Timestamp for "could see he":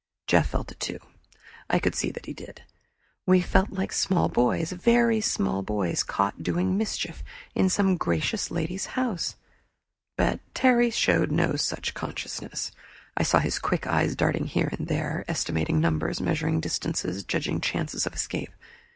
1.77-2.33